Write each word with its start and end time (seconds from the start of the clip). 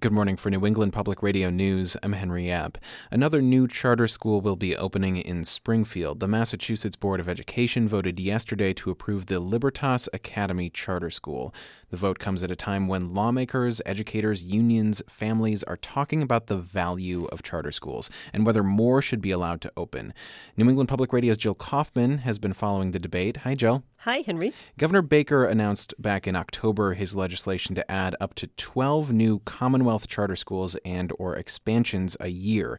Good 0.00 0.12
morning 0.12 0.38
for 0.38 0.48
New 0.48 0.64
England 0.64 0.94
Public 0.94 1.22
Radio 1.22 1.50
News. 1.50 1.94
I'm 2.02 2.14
Henry 2.14 2.44
Epp. 2.44 2.76
Another 3.10 3.42
new 3.42 3.68
charter 3.68 4.08
school 4.08 4.40
will 4.40 4.56
be 4.56 4.74
opening 4.74 5.18
in 5.18 5.44
Springfield. 5.44 6.20
The 6.20 6.26
Massachusetts 6.26 6.96
Board 6.96 7.20
of 7.20 7.28
Education 7.28 7.86
voted 7.86 8.18
yesterday 8.18 8.72
to 8.72 8.90
approve 8.90 9.26
the 9.26 9.40
Libertas 9.40 10.08
Academy 10.14 10.70
Charter 10.70 11.10
School. 11.10 11.54
The 11.90 11.98
vote 11.98 12.18
comes 12.18 12.42
at 12.42 12.50
a 12.50 12.56
time 12.56 12.88
when 12.88 13.12
lawmakers, 13.12 13.82
educators, 13.84 14.42
unions, 14.42 15.02
families 15.06 15.62
are 15.64 15.76
talking 15.76 16.22
about 16.22 16.46
the 16.46 16.56
value 16.56 17.26
of 17.26 17.42
charter 17.42 17.72
schools 17.72 18.08
and 18.32 18.46
whether 18.46 18.62
more 18.62 19.02
should 19.02 19.20
be 19.20 19.32
allowed 19.32 19.60
to 19.60 19.72
open. 19.76 20.14
New 20.56 20.68
England 20.68 20.88
Public 20.88 21.12
Radio's 21.12 21.36
Jill 21.36 21.54
Kaufman 21.54 22.18
has 22.18 22.38
been 22.38 22.54
following 22.54 22.92
the 22.92 22.98
debate. 23.00 23.38
Hi, 23.38 23.54
Jill. 23.54 23.82
Hi, 24.04 24.22
Henry. 24.24 24.54
Governor 24.78 25.02
Baker 25.02 25.44
announced 25.44 25.92
back 25.98 26.26
in 26.26 26.34
October 26.34 26.94
his 26.94 27.14
legislation 27.14 27.74
to 27.74 27.90
add 27.90 28.16
up 28.18 28.32
to 28.36 28.46
12 28.46 29.12
new 29.12 29.40
Commonwealth 29.40 29.89
charter 30.06 30.36
schools 30.36 30.76
and 30.84 31.12
or 31.18 31.36
expansions 31.36 32.16
a 32.20 32.28
year. 32.28 32.78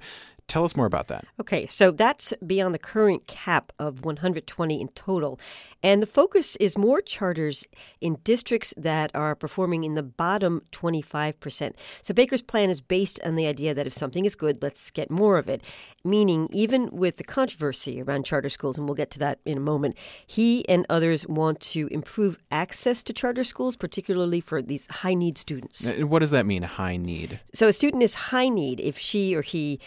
Tell 0.51 0.65
us 0.65 0.75
more 0.75 0.85
about 0.85 1.07
that. 1.07 1.23
Okay, 1.39 1.65
so 1.67 1.91
that's 1.91 2.33
beyond 2.45 2.75
the 2.75 2.79
current 2.79 3.25
cap 3.25 3.71
of 3.79 4.03
120 4.03 4.81
in 4.81 4.89
total. 4.89 5.39
And 5.81 6.01
the 6.01 6.05
focus 6.05 6.57
is 6.57 6.77
more 6.77 6.99
charters 6.99 7.65
in 8.01 8.17
districts 8.25 8.73
that 8.75 9.11
are 9.15 9.33
performing 9.33 9.85
in 9.85 9.93
the 9.93 10.03
bottom 10.03 10.63
25%. 10.73 11.73
So 12.01 12.13
Baker's 12.13 12.41
plan 12.41 12.69
is 12.69 12.81
based 12.81 13.21
on 13.23 13.37
the 13.37 13.47
idea 13.47 13.73
that 13.73 13.87
if 13.87 13.93
something 13.93 14.25
is 14.25 14.35
good, 14.35 14.61
let's 14.61 14.91
get 14.91 15.09
more 15.09 15.37
of 15.37 15.47
it. 15.47 15.61
Meaning, 16.03 16.49
even 16.51 16.89
with 16.91 17.15
the 17.15 17.23
controversy 17.23 18.01
around 18.01 18.25
charter 18.25 18.49
schools, 18.49 18.77
and 18.77 18.89
we'll 18.89 18.95
get 18.95 19.09
to 19.11 19.19
that 19.19 19.39
in 19.45 19.55
a 19.55 19.61
moment, 19.61 19.97
he 20.27 20.67
and 20.67 20.85
others 20.89 21.25
want 21.27 21.61
to 21.61 21.87
improve 21.91 22.37
access 22.51 23.03
to 23.03 23.13
charter 23.13 23.45
schools, 23.45 23.77
particularly 23.77 24.41
for 24.41 24.61
these 24.61 24.85
high 24.87 25.13
need 25.13 25.37
students. 25.37 25.89
What 25.91 26.19
does 26.19 26.31
that 26.31 26.45
mean, 26.45 26.63
high 26.63 26.97
need? 26.97 27.39
So 27.53 27.69
a 27.69 27.73
student 27.73 28.03
is 28.03 28.15
high 28.15 28.49
need 28.49 28.81
if 28.81 28.97
she 28.97 29.33
or 29.33 29.43
he 29.43 29.79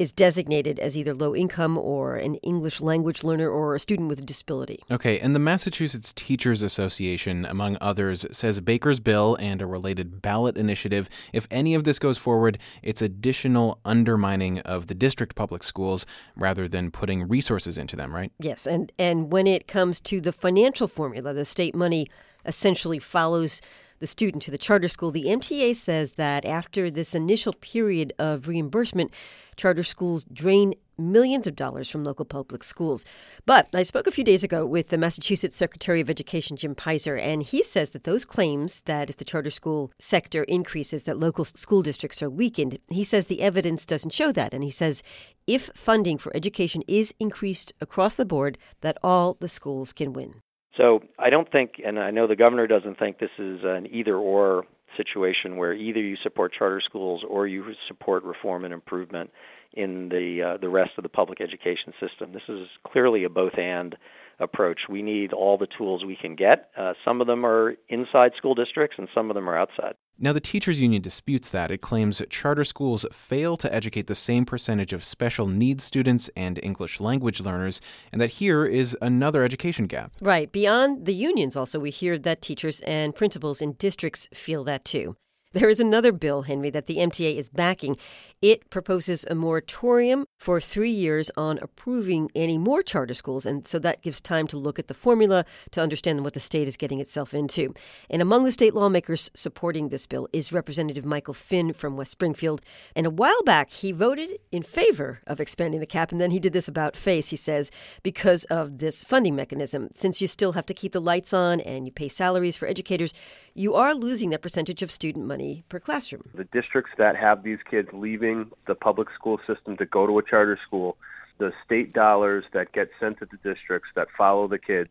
is 0.00 0.12
designated 0.12 0.78
as 0.78 0.96
either 0.96 1.12
low 1.12 1.36
income 1.36 1.76
or 1.76 2.16
an 2.16 2.34
English 2.36 2.80
language 2.80 3.22
learner 3.22 3.50
or 3.50 3.74
a 3.74 3.78
student 3.78 4.08
with 4.08 4.18
a 4.18 4.22
disability. 4.22 4.82
Okay, 4.90 5.20
and 5.20 5.34
the 5.34 5.38
Massachusetts 5.38 6.14
Teachers 6.14 6.62
Association, 6.62 7.44
among 7.44 7.76
others, 7.82 8.24
says 8.32 8.58
Baker's 8.60 8.98
bill 8.98 9.36
and 9.38 9.60
a 9.60 9.66
related 9.66 10.22
ballot 10.22 10.56
initiative, 10.56 11.10
if 11.34 11.46
any 11.50 11.74
of 11.74 11.84
this 11.84 11.98
goes 11.98 12.16
forward, 12.16 12.56
it's 12.82 13.02
additional 13.02 13.78
undermining 13.84 14.60
of 14.60 14.86
the 14.86 14.94
district 14.94 15.34
public 15.34 15.62
schools 15.62 16.06
rather 16.34 16.66
than 16.66 16.90
putting 16.90 17.28
resources 17.28 17.76
into 17.76 17.94
them, 17.94 18.14
right? 18.14 18.32
Yes, 18.40 18.66
and, 18.66 18.90
and 18.98 19.30
when 19.30 19.46
it 19.46 19.68
comes 19.68 20.00
to 20.00 20.22
the 20.22 20.32
financial 20.32 20.88
formula, 20.88 21.34
the 21.34 21.44
state 21.44 21.74
money 21.74 22.08
essentially 22.46 22.98
follows 22.98 23.60
the 24.00 24.06
student 24.06 24.42
to 24.42 24.50
the 24.50 24.58
charter 24.58 24.88
school. 24.88 25.10
The 25.10 25.26
MTA 25.26 25.76
says 25.76 26.12
that 26.12 26.44
after 26.44 26.90
this 26.90 27.14
initial 27.14 27.52
period 27.52 28.12
of 28.18 28.48
reimbursement, 28.48 29.12
charter 29.56 29.82
schools 29.82 30.24
drain 30.32 30.74
millions 30.98 31.46
of 31.46 31.56
dollars 31.56 31.88
from 31.88 32.04
local 32.04 32.24
public 32.24 32.64
schools. 32.64 33.04
But 33.46 33.68
I 33.74 33.82
spoke 33.82 34.06
a 34.06 34.10
few 34.10 34.24
days 34.24 34.42
ago 34.42 34.66
with 34.66 34.88
the 34.88 34.98
Massachusetts 34.98 35.56
Secretary 35.56 36.00
of 36.00 36.10
Education, 36.10 36.56
Jim 36.56 36.74
Peyser, 36.74 37.20
and 37.20 37.42
he 37.42 37.62
says 37.62 37.90
that 37.90 38.04
those 38.04 38.24
claims 38.24 38.82
that 38.82 39.10
if 39.10 39.16
the 39.16 39.24
charter 39.24 39.50
school 39.50 39.92
sector 39.98 40.44
increases, 40.44 41.04
that 41.04 41.18
local 41.18 41.44
school 41.44 41.82
districts 41.82 42.22
are 42.22 42.30
weakened, 42.30 42.78
he 42.88 43.04
says 43.04 43.26
the 43.26 43.42
evidence 43.42 43.86
doesn't 43.86 44.12
show 44.12 44.32
that. 44.32 44.52
And 44.54 44.64
he 44.64 44.70
says 44.70 45.02
if 45.46 45.70
funding 45.74 46.18
for 46.18 46.34
education 46.34 46.82
is 46.88 47.14
increased 47.18 47.72
across 47.80 48.16
the 48.16 48.24
board, 48.24 48.58
that 48.80 48.98
all 49.02 49.36
the 49.40 49.48
schools 49.48 49.92
can 49.92 50.12
win. 50.12 50.42
So 50.76 51.02
I 51.18 51.30
don't 51.30 51.50
think, 51.50 51.80
and 51.84 51.98
I 51.98 52.10
know 52.10 52.26
the 52.26 52.36
governor 52.36 52.66
doesn't 52.66 52.98
think 52.98 53.18
this 53.18 53.30
is 53.38 53.64
an 53.64 53.88
either-or 53.90 54.66
situation 54.96 55.56
where 55.56 55.72
either 55.72 56.00
you 56.00 56.16
support 56.16 56.52
charter 56.52 56.80
schools 56.80 57.24
or 57.26 57.46
you 57.46 57.74
support 57.88 58.24
reform 58.24 58.64
and 58.64 58.74
improvement 58.74 59.30
in 59.72 60.08
the 60.08 60.42
uh, 60.42 60.56
the 60.56 60.68
rest 60.68 60.92
of 60.96 61.02
the 61.02 61.08
public 61.08 61.40
education 61.40 61.92
system. 62.00 62.32
This 62.32 62.48
is 62.48 62.68
clearly 62.84 63.24
a 63.24 63.28
both 63.28 63.56
and 63.56 63.96
approach. 64.40 64.88
We 64.88 65.02
need 65.02 65.32
all 65.32 65.58
the 65.58 65.66
tools 65.66 66.04
we 66.04 66.16
can 66.16 66.34
get. 66.34 66.70
Uh, 66.76 66.94
some 67.04 67.20
of 67.20 67.26
them 67.26 67.44
are 67.44 67.76
inside 67.88 68.32
school 68.36 68.54
districts 68.54 68.96
and 68.98 69.08
some 69.14 69.30
of 69.30 69.34
them 69.34 69.48
are 69.48 69.56
outside. 69.56 69.94
Now, 70.22 70.34
the 70.34 70.40
teachers 70.40 70.78
union 70.78 71.00
disputes 71.00 71.48
that. 71.48 71.70
It 71.70 71.80
claims 71.80 72.20
charter 72.28 72.62
schools 72.62 73.06
fail 73.10 73.56
to 73.56 73.74
educate 73.74 74.06
the 74.06 74.14
same 74.14 74.44
percentage 74.44 74.92
of 74.92 75.02
special 75.02 75.46
needs 75.46 75.82
students 75.82 76.28
and 76.36 76.60
English 76.62 77.00
language 77.00 77.40
learners, 77.40 77.80
and 78.12 78.20
that 78.20 78.32
here 78.32 78.66
is 78.66 78.94
another 79.00 79.44
education 79.44 79.86
gap. 79.86 80.12
Right. 80.20 80.52
Beyond 80.52 81.06
the 81.06 81.14
unions, 81.14 81.56
also, 81.56 81.80
we 81.80 81.88
hear 81.88 82.18
that 82.18 82.42
teachers 82.42 82.80
and 82.80 83.14
principals 83.14 83.62
in 83.62 83.72
districts 83.72 84.28
feel 84.34 84.62
that 84.64 84.84
too. 84.84 85.16
There 85.52 85.68
is 85.68 85.80
another 85.80 86.12
bill, 86.12 86.42
Henry, 86.42 86.70
that 86.70 86.86
the 86.86 86.98
MTA 86.98 87.36
is 87.36 87.48
backing. 87.48 87.96
It 88.40 88.70
proposes 88.70 89.26
a 89.28 89.34
moratorium 89.34 90.26
for 90.38 90.60
three 90.60 90.92
years 90.92 91.28
on 91.36 91.58
approving 91.58 92.30
any 92.36 92.56
more 92.56 92.84
charter 92.84 93.14
schools, 93.14 93.44
and 93.44 93.66
so 93.66 93.80
that 93.80 94.00
gives 94.00 94.20
time 94.20 94.46
to 94.46 94.56
look 94.56 94.78
at 94.78 94.86
the 94.86 94.94
formula 94.94 95.44
to 95.72 95.80
understand 95.80 96.22
what 96.22 96.34
the 96.34 96.40
state 96.40 96.68
is 96.68 96.76
getting 96.76 97.00
itself 97.00 97.34
into. 97.34 97.74
And 98.08 98.22
among 98.22 98.44
the 98.44 98.52
state 98.52 98.74
lawmakers 98.74 99.28
supporting 99.34 99.88
this 99.88 100.06
bill 100.06 100.28
is 100.32 100.52
Representative 100.52 101.04
Michael 101.04 101.34
Finn 101.34 101.72
from 101.72 101.96
West 101.96 102.12
Springfield. 102.12 102.62
And 102.94 103.04
a 103.04 103.10
while 103.10 103.42
back, 103.42 103.70
he 103.70 103.90
voted 103.90 104.38
in 104.52 104.62
favor 104.62 105.20
of 105.26 105.40
expanding 105.40 105.80
the 105.80 105.84
cap, 105.84 106.12
and 106.12 106.20
then 106.20 106.30
he 106.30 106.38
did 106.38 106.52
this 106.52 106.68
about 106.68 106.96
face, 106.96 107.30
he 107.30 107.36
says, 107.36 107.72
because 108.04 108.44
of 108.44 108.78
this 108.78 109.02
funding 109.02 109.34
mechanism. 109.34 109.88
Since 109.96 110.20
you 110.20 110.28
still 110.28 110.52
have 110.52 110.66
to 110.66 110.74
keep 110.74 110.92
the 110.92 111.00
lights 111.00 111.32
on 111.32 111.60
and 111.60 111.86
you 111.86 111.92
pay 111.92 112.06
salaries 112.06 112.56
for 112.56 112.68
educators, 112.68 113.12
you 113.52 113.74
are 113.74 113.96
losing 113.96 114.30
that 114.30 114.42
percentage 114.42 114.80
of 114.80 114.92
student 114.92 115.26
money 115.26 115.39
money 115.40 115.64
per 115.68 115.80
classroom. 115.80 116.28
The 116.34 116.44
districts 116.44 116.92
that 116.98 117.16
have 117.16 117.42
these 117.42 117.58
kids 117.68 117.88
leaving 117.92 118.50
the 118.66 118.74
public 118.74 119.08
school 119.14 119.40
system 119.46 119.76
to 119.78 119.86
go 119.86 120.06
to 120.06 120.18
a 120.18 120.22
charter 120.22 120.58
school, 120.66 120.96
the 121.38 121.52
state 121.64 121.92
dollars 121.92 122.44
that 122.52 122.72
get 122.72 122.90
sent 122.98 123.18
to 123.18 123.26
the 123.26 123.38
districts 123.38 123.88
that 123.94 124.08
follow 124.16 124.46
the 124.48 124.58
kids, 124.58 124.90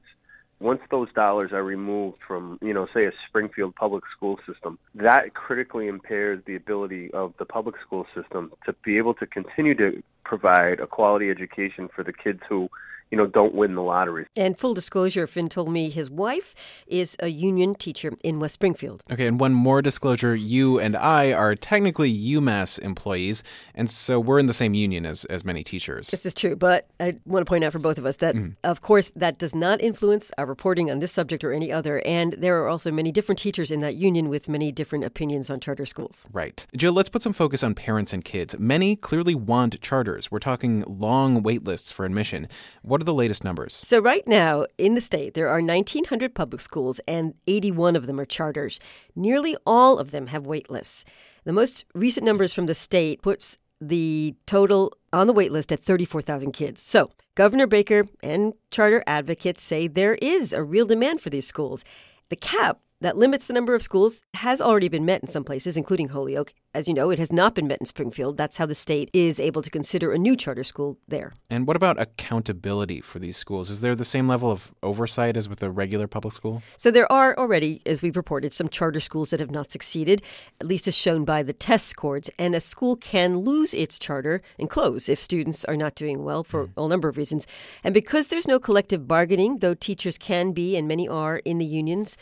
once 0.60 0.82
those 0.92 1.12
dollars 1.14 1.54
are 1.54 1.64
removed 1.64 2.18
from, 2.28 2.60
you 2.62 2.74
know, 2.74 2.86
say 2.94 3.06
a 3.06 3.14
Springfield 3.28 3.74
public 3.76 4.04
school 4.12 4.38
system, 4.46 4.78
that 4.94 5.34
critically 5.34 5.88
impairs 5.88 6.42
the 6.46 6.56
ability 6.56 7.12
of 7.12 7.34
the 7.38 7.46
public 7.46 7.76
school 7.80 8.06
system 8.14 8.52
to 8.66 8.74
be 8.84 8.98
able 8.98 9.14
to 9.14 9.26
continue 9.26 9.74
to 9.76 10.04
provide 10.26 10.80
a 10.82 10.88
quality 10.88 11.30
education 11.30 11.88
for 11.88 12.04
the 12.04 12.12
kids 12.12 12.42
who 12.50 12.70
you 13.12 13.18
know, 13.18 13.26
don't 13.26 13.56
win 13.56 13.76
the 13.76 13.82
lottery. 13.82 14.26
And 14.36 14.58
full 14.58 14.74
disclosure, 14.74 15.26
Finn 15.28 15.50
told 15.50 15.70
me 15.70 15.90
his 15.90 16.10
wife 16.10 16.54
is 16.88 17.16
a 17.20 17.28
union 17.28 17.76
teacher 17.76 18.14
in 18.24 18.40
West 18.40 18.54
Springfield. 18.54 19.04
Okay, 19.12 19.26
and 19.26 19.40
one 19.40 19.54
more 19.54 19.82
disclosure 19.82 20.36
you 20.36 20.80
and 20.80 20.96
I 20.96 21.34
are 21.34 21.56
technically 21.56 22.12
UMass 22.12 22.80
employees, 22.80 23.44
and 23.74 23.90
so 23.90 24.20
we're 24.20 24.40
in 24.40 24.48
the 24.48 24.54
same 24.54 24.74
union 24.74 25.06
as, 25.06 25.26
as 25.26 25.44
many 25.44 25.64
teachers. 25.64 26.10
This 26.10 26.26
is 26.26 26.34
true, 26.34 26.56
but 26.56 26.88
I 27.00 27.18
want 27.26 27.46
to 27.46 27.50
point 27.50 27.64
out 27.64 27.72
for 27.72 27.80
both 27.80 27.98
of 27.98 28.06
us 28.06 28.18
that, 28.18 28.36
mm. 28.36 28.56
of 28.64 28.82
course, 28.82 29.12
that 29.16 29.38
does 29.40 29.56
not 29.56 29.82
influence 29.82 30.32
our 30.38 30.46
reporting 30.46 30.92
on 30.92 31.00
this 31.00 31.12
subject 31.12 31.44
or 31.44 31.52
any 31.52 31.72
other, 31.72 32.02
and 32.06 32.34
there 32.34 32.62
are 32.62 32.68
also 32.68 32.92
many 32.92 33.12
different 33.12 33.40
teachers 33.40 33.72
in 33.72 33.82
that 33.82 33.96
union 33.96 34.30
with 34.30 34.48
many 34.48 34.72
different 34.72 35.04
opinions 35.04 35.50
on 35.50 35.60
charter 35.60 35.86
schools. 35.86 36.26
Right. 36.32 36.66
Jill, 36.76 36.94
let's 36.94 37.10
put 37.10 37.24
some 37.24 37.34
focus 37.34 37.64
on 37.64 37.74
parents 37.74 38.14
and 38.14 38.24
kids. 38.24 38.58
Many 38.60 38.96
clearly 38.96 39.34
want 39.36 39.82
charters. 39.82 40.30
We're 40.30 40.40
talking 40.40 40.84
long 40.88 41.42
wait 41.42 41.64
lists 41.64 41.92
for 41.92 42.06
admission. 42.06 42.48
What 42.82 42.99
what 43.00 43.04
are 43.04 43.06
the 43.06 43.14
latest 43.14 43.46
numbers? 43.46 43.74
So, 43.76 44.00
right 44.00 44.28
now 44.28 44.66
in 44.78 44.94
the 44.94 45.00
state, 45.00 45.34
there 45.34 45.48
are 45.48 45.62
1,900 45.62 46.36
public 46.36 46.60
schools 46.60 47.00
and 47.08 47.34
81 47.48 47.96
of 47.96 48.08
them 48.08 48.20
are 48.20 48.26
charters. 48.26 48.78
Nearly 49.16 49.56
all 49.66 50.00
of 50.00 50.12
them 50.12 50.28
have 50.28 50.46
wait 50.46 50.70
lists. 50.70 51.06
The 51.46 51.54
most 51.54 51.86
recent 51.96 52.26
numbers 52.26 52.52
from 52.54 52.66
the 52.66 52.76
state 52.76 53.22
puts 53.22 53.58
the 53.80 54.36
total 54.46 54.92
on 55.14 55.28
the 55.28 55.34
wait 55.34 55.54
list 55.54 55.72
at 55.72 55.82
34,000 55.82 56.52
kids. 56.52 56.82
So, 56.82 57.10
Governor 57.36 57.68
Baker 57.68 58.04
and 58.22 58.52
charter 58.70 59.02
advocates 59.08 59.64
say 59.64 59.88
there 59.88 60.16
is 60.16 60.52
a 60.52 60.62
real 60.62 60.86
demand 60.86 61.22
for 61.22 61.30
these 61.30 61.48
schools. 61.48 61.86
The 62.28 62.36
cap 62.36 62.80
that 63.02 63.18
limits 63.18 63.46
the 63.46 63.54
number 63.54 63.76
of 63.76 63.84
schools 63.84 64.22
has 64.34 64.60
already 64.60 64.90
been 64.90 65.06
met 65.06 65.22
in 65.22 65.28
some 65.28 65.44
places, 65.44 65.78
including 65.78 66.10
Holyoke. 66.10 66.54
As 66.74 66.88
you 66.88 66.94
know, 66.94 67.10
it 67.10 67.18
has 67.18 67.32
not 67.32 67.56
been 67.56 67.68
met 67.68 67.80
in 67.80 67.86
Springfield. 67.86 68.38
That's 68.38 68.58
how 68.58 68.66
the 68.66 68.76
state 68.76 69.10
is 69.14 69.40
able 69.40 69.62
to 69.62 69.70
consider 69.70 70.12
a 70.12 70.18
new 70.18 70.36
charter 70.36 70.64
school 70.64 71.00
there. 71.08 71.34
And 71.50 71.66
what 71.66 71.76
about 71.76 72.00
accountability 72.00 73.02
for 73.02 73.18
these 73.18 73.38
schools? 73.38 73.70
Is 73.70 73.82
there 73.82 73.96
the 73.96 74.06
same 74.06 74.28
level 74.28 74.52
of 74.52 74.72
oversight 74.84 75.36
as 75.36 75.50
with 75.50 75.64
a 75.64 75.72
regular 75.72 76.08
public 76.08 76.34
school? 76.34 76.62
So 76.78 76.92
there 76.92 77.12
are 77.12 77.36
already, 77.38 77.82
as 77.86 78.02
we've 78.02 78.18
reported, 78.18 78.54
some 78.54 78.70
charter 78.70 79.00
schools 79.00 79.32
that 79.32 79.40
have 79.40 79.50
not 79.50 79.72
succeeded, 79.72 80.22
at 80.62 80.68
least 80.68 80.88
as 80.88 80.96
shown 80.96 81.26
by 81.26 81.42
the 81.42 81.54
test 81.54 81.88
scores. 81.88 82.30
And 82.38 82.54
a 82.54 82.62
school 82.62 82.96
can 82.96 83.38
lose 83.38 83.74
its 83.74 83.98
charter 83.98 84.42
and 84.60 84.70
close 84.70 85.10
if 85.10 85.20
students 85.20 85.66
are 85.66 85.78
not 85.78 85.96
doing 85.96 86.24
well 86.24 86.44
for 86.44 86.68
mm. 86.68 86.72
a 86.78 86.88
number 86.88 87.08
of 87.08 87.18
reasons. 87.18 87.48
And 87.84 87.94
because 87.94 88.28
there's 88.28 88.48
no 88.48 88.60
collective 88.60 89.08
bargaining, 89.08 89.60
though 89.60 89.74
teachers 89.74 90.18
can 90.18 90.52
be 90.52 90.76
and 90.76 90.88
many 90.88 91.08
are 91.08 91.38
in 91.38 91.58
the 91.58 91.66
unions, 91.66 92.16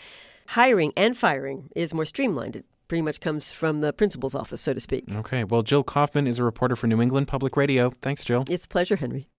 hiring 0.48 0.94
and 0.98 1.18
firing 1.18 1.70
is 1.76 1.94
more 1.94 2.06
streamlined. 2.06 2.56
It 2.56 2.66
pretty 2.88 3.02
much 3.02 3.20
comes 3.20 3.52
from 3.52 3.82
the 3.82 3.94
principal's 3.94 4.36
office, 4.36 4.62
so 4.62 4.74
to 4.74 4.80
speak. 4.80 5.06
Okay. 5.14 5.44
Well, 5.44 5.64
Jill 5.64 5.84
Kaufman 5.84 6.28
is 6.28 6.40
a 6.40 6.44
reporter 6.44 6.76
for 6.76 6.88
New 6.88 7.02
England 7.02 7.28
Public 7.28 7.58
Radio. 7.58 7.92
Thanks, 8.02 8.24
Jill. 8.24 8.46
It's 8.50 8.66
a 8.66 8.70
pleasure, 8.70 8.96
Henry. 8.96 9.28